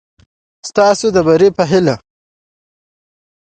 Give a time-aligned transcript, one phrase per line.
[0.69, 1.95] ستاسو د بري په هېله